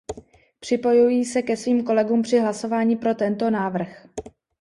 [0.59, 4.07] Připojuji se ke svým kolegům při hlasování pro tento návrh.